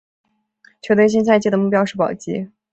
[0.81, 2.49] 球队新赛季的目标是保级。